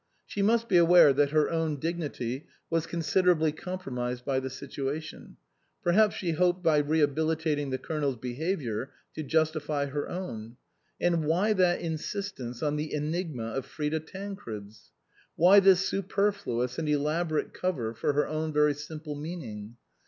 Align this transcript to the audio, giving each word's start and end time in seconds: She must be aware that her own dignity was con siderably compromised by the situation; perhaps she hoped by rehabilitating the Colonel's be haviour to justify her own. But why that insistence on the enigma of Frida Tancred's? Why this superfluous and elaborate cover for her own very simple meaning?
She 0.25 0.41
must 0.41 0.67
be 0.67 0.77
aware 0.77 1.13
that 1.13 1.29
her 1.29 1.51
own 1.51 1.77
dignity 1.79 2.47
was 2.71 2.87
con 2.87 3.01
siderably 3.01 3.55
compromised 3.55 4.25
by 4.25 4.39
the 4.39 4.49
situation; 4.49 5.37
perhaps 5.83 6.15
she 6.15 6.31
hoped 6.31 6.63
by 6.63 6.79
rehabilitating 6.79 7.69
the 7.69 7.77
Colonel's 7.77 8.15
be 8.17 8.33
haviour 8.35 8.87
to 9.13 9.21
justify 9.21 9.85
her 9.85 10.09
own. 10.09 10.57
But 10.99 11.17
why 11.19 11.53
that 11.53 11.81
insistence 11.81 12.63
on 12.63 12.77
the 12.77 12.91
enigma 12.91 13.43
of 13.49 13.67
Frida 13.67 13.99
Tancred's? 13.99 14.89
Why 15.35 15.59
this 15.59 15.87
superfluous 15.87 16.79
and 16.79 16.89
elaborate 16.89 17.53
cover 17.53 17.93
for 17.93 18.13
her 18.13 18.25
own 18.27 18.51
very 18.51 18.73
simple 18.73 19.13
meaning? 19.13 19.75